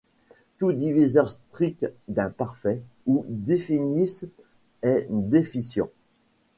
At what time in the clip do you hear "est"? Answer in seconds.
4.81-5.05